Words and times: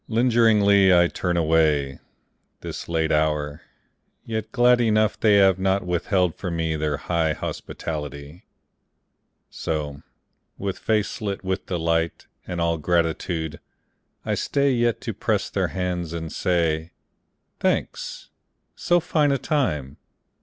Lingeringly 0.07 0.91
I 0.91 1.05
turn 1.09 1.37
away, 1.37 1.99
This 2.61 2.89
late 2.89 3.11
hour, 3.11 3.61
yet 4.25 4.51
glad 4.51 4.81
enough 4.81 5.19
They 5.19 5.35
have 5.35 5.59
not 5.59 5.85
withheld 5.85 6.33
from 6.33 6.55
me 6.55 6.75
Their 6.75 6.97
high 6.97 7.33
hospitality. 7.33 8.43
So, 9.51 10.01
with 10.57 10.79
face 10.79 11.21
lit 11.21 11.43
with 11.43 11.67
delight 11.67 12.25
And 12.47 12.59
all 12.59 12.79
gratitude, 12.79 13.59
I 14.25 14.33
stay 14.33 14.71
Yet 14.71 15.01
to 15.01 15.13
press 15.13 15.51
their 15.51 15.67
hands 15.67 16.13
and 16.13 16.33
say, 16.33 16.93
"Thanks. 17.59 18.31
So 18.75 18.99
fine 18.99 19.31
a 19.31 19.37
time 19.37 19.97